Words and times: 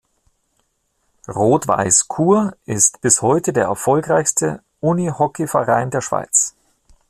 Rot-Weiss 1.27 2.07
Chur 2.07 2.55
ist 2.65 3.01
bis 3.01 3.21
heute 3.21 3.53
der 3.53 3.65
erfolgreichste 3.65 4.63
Unihockeyverein 4.79 5.91
der 5.91 6.01
Schweiz. 6.01 6.55